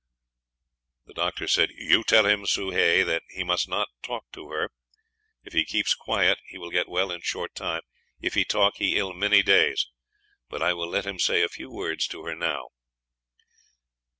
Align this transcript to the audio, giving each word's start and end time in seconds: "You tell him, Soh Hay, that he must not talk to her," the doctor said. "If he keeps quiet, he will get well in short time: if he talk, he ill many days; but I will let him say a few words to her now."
"You 1.05 2.03
tell 2.05 2.25
him, 2.25 2.47
Soh 2.47 2.71
Hay, 2.71 3.03
that 3.03 3.21
he 3.29 3.43
must 3.43 3.69
not 3.69 3.87
talk 4.01 4.23
to 4.31 4.49
her," 4.49 4.63
the 4.63 4.63
doctor 4.63 4.77
said. 4.79 5.39
"If 5.43 5.53
he 5.53 5.63
keeps 5.63 5.93
quiet, 5.93 6.39
he 6.47 6.57
will 6.57 6.71
get 6.71 6.89
well 6.89 7.11
in 7.11 7.21
short 7.21 7.53
time: 7.53 7.83
if 8.19 8.33
he 8.33 8.43
talk, 8.43 8.77
he 8.77 8.97
ill 8.97 9.13
many 9.13 9.43
days; 9.43 9.89
but 10.49 10.63
I 10.63 10.73
will 10.73 10.89
let 10.89 11.05
him 11.05 11.19
say 11.19 11.43
a 11.43 11.49
few 11.49 11.69
words 11.69 12.07
to 12.07 12.23
her 12.23 12.33
now." 12.33 12.69